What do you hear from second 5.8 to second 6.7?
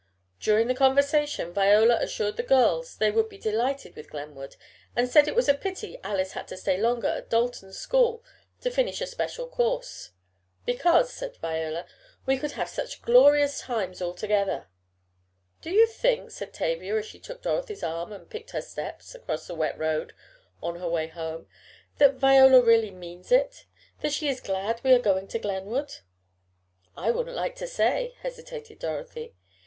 Alice had to